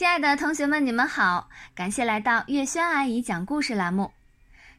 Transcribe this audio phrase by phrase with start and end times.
[0.00, 1.50] 亲爱的同学们，你们好！
[1.74, 4.10] 感谢来到月轩阿姨讲故事栏目。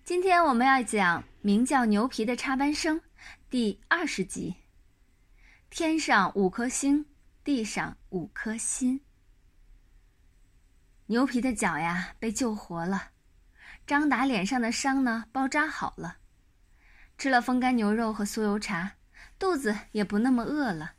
[0.04, 3.00] 今天我们要讲名叫牛皮的插班生
[3.48, 4.56] 第二十集。
[5.70, 7.06] 天上五颗星，
[7.44, 9.02] 地上五颗心。
[11.06, 13.10] 牛皮的脚呀被救活了，
[13.86, 16.18] 张达脸上的伤呢包扎好了，
[17.20, 18.94] 吃了风干牛肉和酥油茶，
[19.38, 20.94] 肚子也不那么饿了，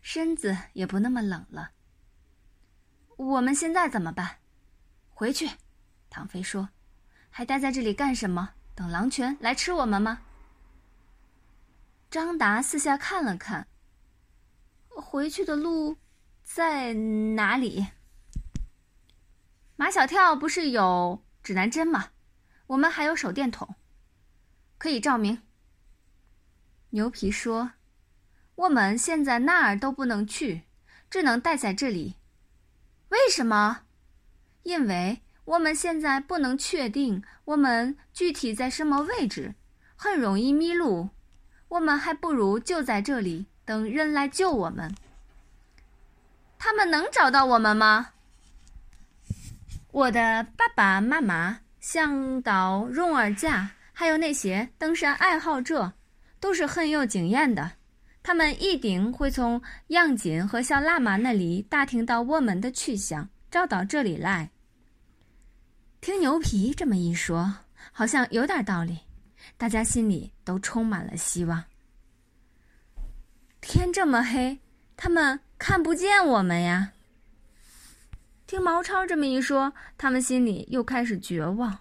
[0.00, 1.72] 身子也不那么冷了。
[3.16, 4.38] 我们现在怎么办？
[5.08, 5.50] 回去，
[6.10, 6.68] 唐飞说
[7.30, 8.50] ：“还待在这里干什么？
[8.74, 10.20] 等狼群来吃我们吗？”
[12.10, 13.68] 张达四下看了看。
[14.88, 15.96] 回去的路
[16.42, 17.86] 在哪里？
[19.76, 22.10] 马小跳不是有指南针吗？
[22.66, 23.76] 我们还有手电筒，
[24.76, 25.42] 可以照明。
[26.90, 27.72] 牛皮说
[28.56, 30.64] ：“我们现在哪儿都不能去，
[31.08, 32.15] 只能待在这里。”
[33.16, 33.80] 为什么？
[34.62, 39.54] 因为我们现在不能确定我们具体在什么位置，
[39.96, 41.08] 很容易迷路。
[41.68, 44.94] 我们还不如就在这里等人来救我们。
[46.58, 48.10] 他们能找到我们吗？
[49.90, 55.94] 我的爸爸妈妈、向导、荣尔架，还有那些登山爱好者，
[56.38, 57.72] 都是很有经验的。
[58.26, 64.50] 他们一定会从杨锦和小喇嘛那里打听到我们的去向，找到这里来。
[66.00, 67.58] 听牛皮这么一说，
[67.92, 68.98] 好像有点道理，
[69.56, 71.62] 大家心里都充满了希望。
[73.60, 74.58] 天这么黑，
[74.96, 76.94] 他们看不见我们呀。
[78.48, 81.78] 听毛超这么一说，他们心里又开始绝望。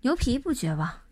[0.00, 1.02] 牛皮不绝望，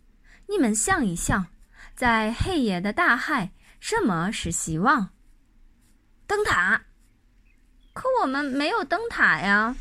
[0.48, 1.46] 你们想一想，
[1.94, 3.52] 在黑夜的大海。
[3.80, 5.10] 什么是希望？
[6.26, 6.82] 灯塔，
[7.92, 9.74] 可我们没有灯塔呀。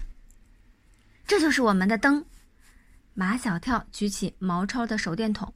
[1.25, 2.25] 这就是我们的灯。
[3.13, 5.53] 马小跳举起毛超的手电筒，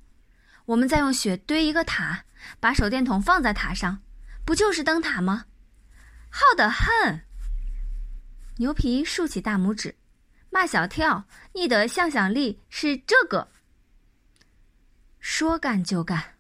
[0.66, 2.26] 我们再用雪堆一个塔，
[2.60, 4.02] 把手电筒放在塔上，
[4.44, 5.46] 不就是灯塔吗？
[6.30, 7.22] 好的很。
[8.58, 9.96] 牛皮竖起大拇指，
[10.50, 13.48] 马小跳，你的想象力是这个。
[15.20, 16.36] 说干就干。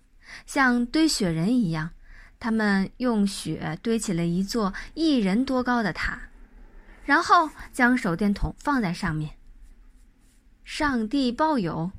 [0.46, 1.92] 像堆雪人一样，
[2.40, 6.19] 他们用雪堆起了一座一人多高的塔，
[7.06, 9.36] 然后将手电筒放在上面。
[10.64, 11.91] 上帝保佑！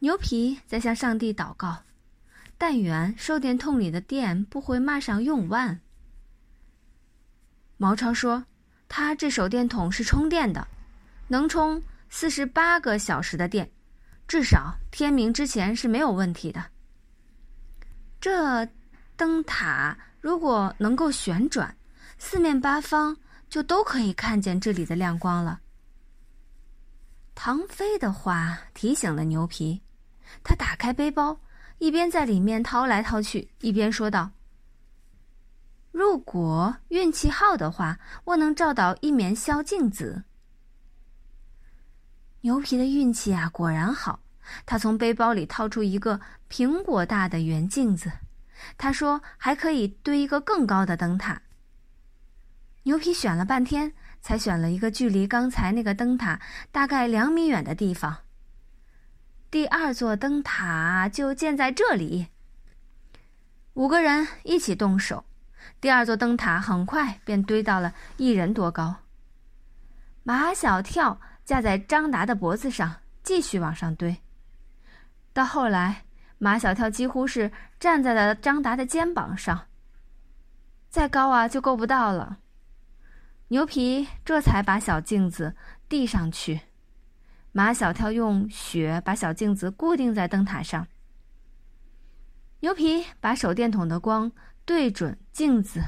[0.00, 1.82] 牛皮在向上帝祷告，
[2.58, 5.80] 但愿手电筒里的电不会马上用完。
[7.78, 8.44] 毛超说
[8.88, 10.68] ：“他这手电筒是充电的，
[11.28, 13.70] 能充四十八个小时的电，
[14.28, 16.66] 至少天明之前是没有问题的。”
[18.24, 18.66] 这
[19.18, 21.76] 灯塔如果能够旋转，
[22.16, 23.14] 四面八方
[23.50, 25.60] 就都可以看见这里的亮光了。
[27.34, 29.82] 唐飞的话提醒了牛皮，
[30.42, 31.38] 他打开背包，
[31.76, 34.30] 一边在里面掏来掏去，一边说道
[35.92, 40.24] ：“如果运气好的话，我能找到一面小镜子。”
[42.40, 44.23] 牛皮的运气啊，果然好。
[44.66, 48.10] 他从背包里掏出一个苹果大的圆镜子，
[48.76, 51.42] 他说：“还可以堆一个更高的灯塔。”
[52.84, 56.40] 牛皮选了半天，才选了一个距离刚才那个灯塔
[56.70, 58.18] 大概两米远的地方。
[59.50, 62.28] 第二座灯塔就建在这里。
[63.74, 65.24] 五个人一起动手，
[65.80, 68.96] 第二座灯塔很快便堆到了一人多高。
[70.22, 74.23] 马小跳架在张达的脖子上，继续往上堆。
[75.34, 76.04] 到后来，
[76.38, 79.66] 马小跳几乎是站在了张达的肩膀上。
[80.88, 82.38] 再高啊，就够不到了。
[83.48, 85.54] 牛皮这才把小镜子
[85.88, 86.60] 递上去，
[87.52, 90.86] 马小跳用雪把小镜子固定在灯塔上。
[92.60, 94.30] 牛皮把手电筒的光
[94.64, 95.82] 对准镜子，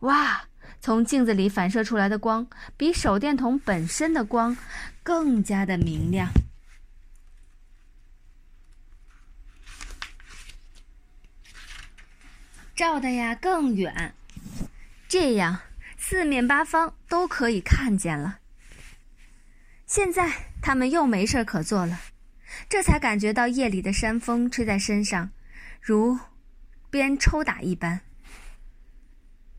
[0.00, 0.44] 哇！
[0.80, 2.46] 从镜子里反射出来的光
[2.76, 4.54] 比手电筒本身的光
[5.02, 6.28] 更加的明亮。
[12.74, 14.14] 照的呀更远，
[15.06, 15.60] 这样
[15.96, 18.40] 四面八方都可以看见了。
[19.86, 22.00] 现在他们又没事可做了，
[22.68, 25.30] 这才感觉到夜里的山风吹在身上，
[25.80, 26.18] 如
[26.90, 28.00] 鞭抽打一般。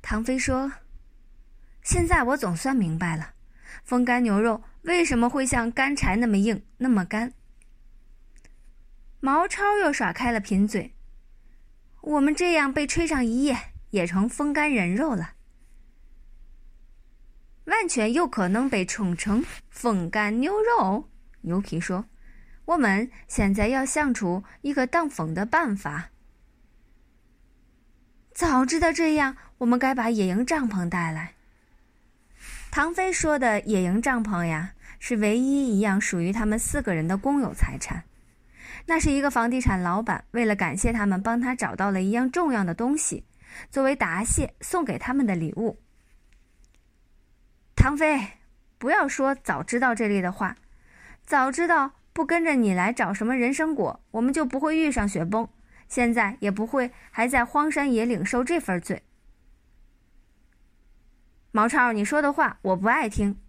[0.01, 0.73] 唐飞说
[1.81, 3.33] ：“现在我总算明白了，
[3.85, 7.31] 风干牛肉为什么会像干柴那么硬那么干。”
[9.21, 10.94] 毛超又耍开了贫嘴。
[12.05, 13.57] 我们这样被吹上一夜，
[13.89, 15.33] 也成风干人肉了。
[17.65, 21.09] 完全有可能被冲成风干牛肉。
[21.41, 22.05] 牛皮说
[22.65, 26.11] ：“我们现在要想出一个挡风的办法。
[28.35, 31.33] 早知道这样，我们该把野营帐篷带来。”
[32.69, 38.03] 唐飞说的野营帐篷呀，是唯一一样属于他们四个人的公有财产。
[38.87, 43.25] 那是一个房地产老板为了感谢他们帮他找到了一样重要的东西，
[43.71, 45.79] 作为答谢送给他们的礼物。
[47.75, 48.19] 唐飞，
[48.77, 50.55] 不要说早知道这类的话。
[51.25, 55.49] 早知道不跟着你来找什么人参果，我们就不会遇上雪崩，
[55.87, 59.01] 现在也不会还在荒山野岭受这份罪。
[61.51, 63.39] 毛超，你说的话我不爱听。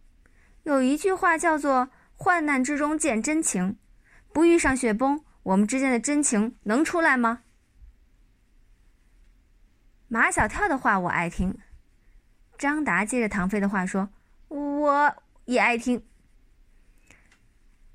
[0.62, 3.76] 有一句话叫做“患难之中见真情”，
[4.36, 7.40] 不遇上雪崩，我们之间的真情能出来吗？
[10.08, 11.56] 马小跳的话我爱听。
[12.58, 14.10] 张达接着唐飞的话说。
[14.48, 15.16] 我
[15.46, 16.04] 也爱听。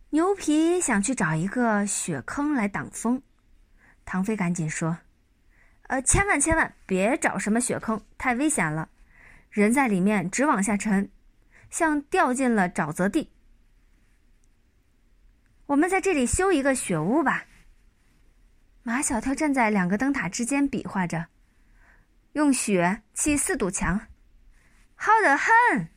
[0.10, 3.22] 牛皮想去找一个雪坑来挡风，
[4.04, 4.98] 唐飞赶紧说
[5.90, 8.90] ：“呃，千万千万别找什么雪坑，太危险了，
[9.52, 11.12] 人在里面直往下沉，
[11.70, 13.30] 像掉进了沼泽地。
[15.72, 17.46] 我们在这里修一个雪屋吧。”
[18.84, 21.28] 马小跳站在两个灯塔之间比划着，
[22.34, 24.08] 用雪砌四堵墙，
[24.96, 25.90] 好的很。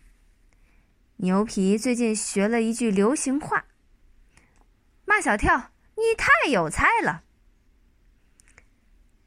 [1.16, 3.64] 牛皮最近学了一句流行话
[5.06, 7.24] ：“马小跳，你太有才了。”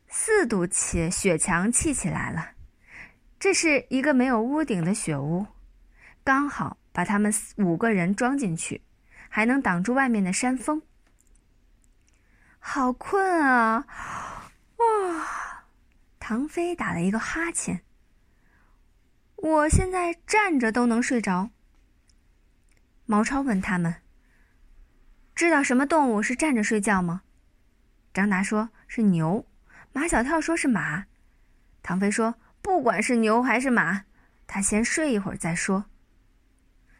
[0.07, 2.51] 四堵起雪墙砌起来了，
[3.39, 5.47] 这是一个没有屋顶的雪屋，
[6.23, 8.81] 刚好把他们五个人装进去，
[9.29, 10.81] 还能挡住外面的山风。
[12.59, 13.85] 好困啊！
[14.77, 15.65] 哇，
[16.19, 17.81] 唐飞打了一个哈欠。
[19.37, 21.51] 我现在站着都能睡着。
[23.05, 24.01] 毛超问他们
[25.33, 27.21] ：“知道什么动物是站着睡觉吗？”
[28.13, 29.47] 张达说是牛，
[29.93, 31.05] 马小跳说是马，
[31.81, 34.05] 唐飞说不管是牛还是马，
[34.47, 35.85] 他先睡一会儿再说。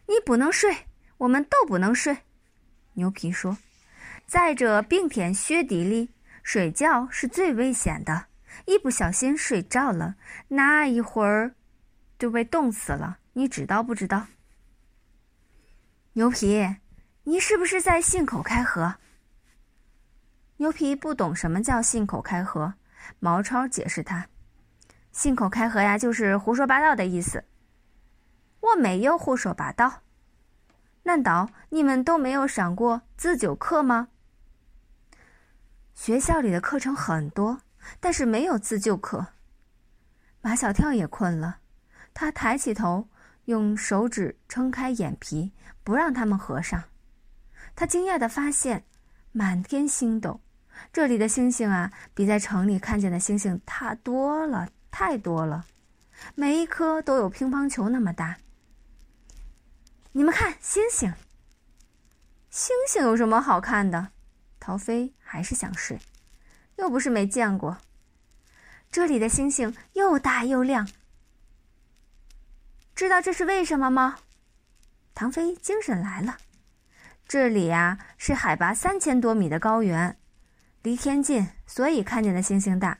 [0.08, 0.88] 你不能睡，
[1.18, 2.20] 我们都不能睡。
[2.94, 3.58] 牛皮说
[4.26, 6.10] ：“在这冰天雪地里
[6.44, 8.26] 睡觉是最危险的，
[8.66, 10.16] 一不小心睡着了，
[10.50, 11.54] 那一会儿
[12.18, 13.20] 就被冻死了。
[13.34, 14.28] 你知道不知道？”
[16.14, 16.78] 牛皮，
[17.24, 18.96] 你是不是在信口开河？
[20.58, 22.74] 牛皮不懂什么叫信口开河，
[23.20, 24.28] 毛超解释他
[25.14, 27.44] ：“信口开河呀，就是胡说八道的意思。”
[28.60, 30.02] 我没有胡说八道，
[31.08, 34.10] 难道你们都没有上过自救课吗？
[35.96, 37.62] 学校里的课程很多，
[38.02, 39.28] 但是没有自救课。
[40.42, 41.60] 马小跳也困了，
[42.14, 43.08] 他抬起头。
[43.46, 46.84] 用手指撑开眼皮，不让他们合上。
[47.74, 48.84] 他惊讶地发现，
[49.32, 50.42] 满天星斗，
[50.92, 55.66] 这里的星星啊，比在城里看见的星星大多了，太多了，
[56.36, 58.36] 每一颗都有乒乓球那么大。
[60.18, 61.14] 你们看星星，
[62.50, 64.14] 星星有什么好看的？
[64.60, 66.00] 陶飞还是想睡，
[66.78, 67.78] 又不是没见过。
[68.90, 70.90] 这里的星星又大又亮。
[72.96, 74.18] 知道这是为什么吗？
[75.14, 76.40] 唐飞精神来了。
[77.28, 80.20] 这里呀是海拔三千多米的高原，
[80.82, 82.98] 离天近，所以看见的星星大。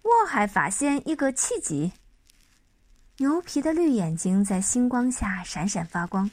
[0.00, 1.92] 我还发现一个奇迹。
[3.22, 6.28] 牛皮的绿眼睛在星光下闪闪发光。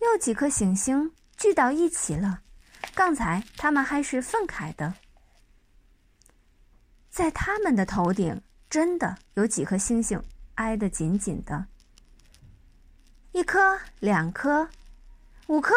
[0.00, 2.42] 又几颗星星聚到一起了，
[2.94, 4.92] 刚才他们还是分开的。
[7.08, 10.22] 在他们的头顶，真的有几颗星星。
[10.56, 11.64] 挨得紧紧的，
[13.32, 14.68] 一颗、两颗、
[15.46, 15.72] 五颗，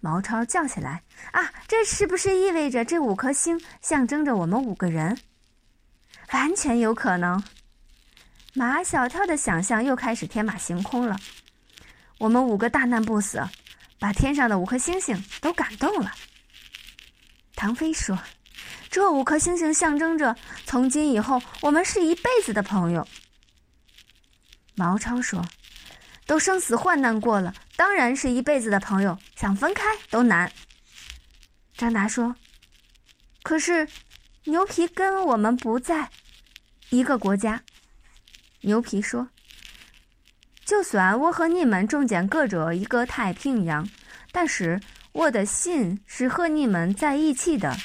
[0.00, 5.18] 毛超叫起来：“啊，这是不是意味着这五颗星象征着我们五个人？
[6.32, 7.44] 完全有可能。”
[8.56, 11.16] 马小跳的想象又开始天马行空了。
[12.18, 13.42] 我们五个大难不死，
[13.98, 16.14] 把天上的五颗星星都感动了。
[17.56, 18.16] 唐飞说
[18.88, 23.06] ：“这五颗星星象征着从今以后我们是一辈子的朋友。”
[24.76, 25.44] 毛超说
[26.24, 30.52] ：“都生死患难过了，当然是一辈子的朋友，想分开都难。”
[31.76, 32.36] 张达说
[33.42, 33.88] ：“可是，
[34.44, 36.08] 牛皮跟我们不在
[36.90, 37.60] 一个国家。”
[38.64, 39.28] 牛皮说
[40.64, 43.88] ：“就算我和你们中间隔着一个太平洋，
[44.32, 44.80] 但是
[45.12, 47.76] 我的心是和你们在一起的。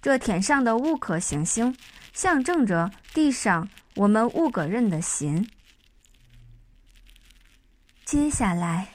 [0.00, 1.76] 这天上的五颗星星，
[2.12, 5.48] 象征着地上我们五个人的心。”
[8.06, 8.88] 接下来，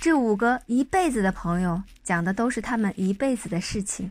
[0.00, 4.10] 这五个一辈子的朋友讲的都是他们一辈子的事情，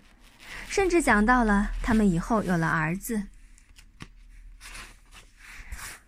[0.68, 3.24] 甚至讲到了他们以后有了儿子，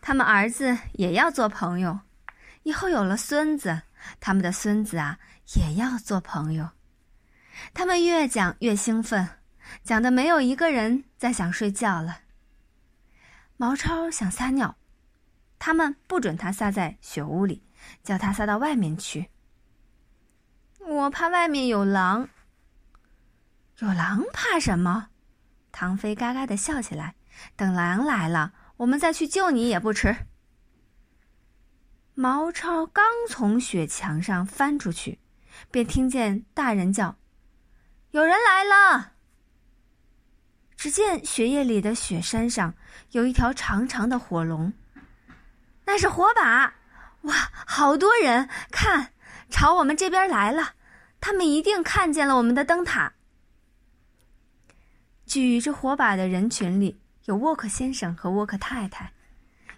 [0.05, 1.99] 他们儿子也要做朋友，
[2.61, 3.81] 以后有了孙子，
[4.19, 5.17] 他们的孙子啊
[5.55, 6.69] 也要做朋友。
[7.73, 9.27] 他们越讲越兴奋，
[9.83, 12.19] 讲的没有一个人再想睡觉了。
[13.57, 14.75] 毛超想撒尿，
[15.57, 17.63] 他们不准他撒在雪屋里。
[18.03, 19.27] 叫他撒到外面去。
[20.79, 22.29] 我怕外面有狼。
[23.79, 25.07] 有狼怕什么？
[25.71, 27.15] 唐飞嘎嘎的笑起来。
[27.55, 30.15] 等狼来了，我们再去救你也不迟。
[32.13, 35.19] 毛超刚从雪墙上翻出去，
[35.71, 37.17] 便听见大人叫
[38.11, 39.13] ：“有人来了！”
[40.77, 42.73] 只见雪夜里的雪山上
[43.11, 44.73] 有一条长长的火龙，
[45.85, 46.75] 那是火把。
[47.21, 47.33] 哇，
[47.65, 49.13] 好多人看，
[49.49, 50.73] 朝我们这边来了。
[51.19, 53.13] 他们一定看见了我们的灯塔。
[55.25, 59.11] 举着火把的人群里有沃克先生和沃克太太，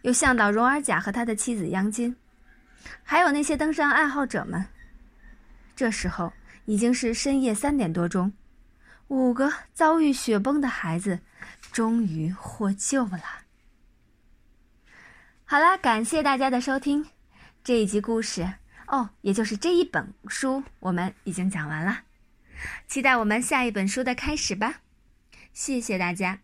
[0.01, 2.15] 有向导荣尔甲和他的妻子央金，
[3.03, 4.65] 还有那些登山爱好者们。
[5.75, 6.33] 这时候
[6.65, 8.33] 已经是深夜三点多钟，
[9.07, 11.21] 五个遭遇雪崩的孩子
[11.71, 13.21] 终于获救了。
[15.45, 17.05] 好啦，感谢大家的收听。
[17.63, 18.55] 这一集故事
[18.87, 22.01] 哦，也就是这一本书，我们已经讲完了。
[22.87, 24.81] 期待我们下一本书的开始吧。
[25.53, 26.39] 谢谢大家。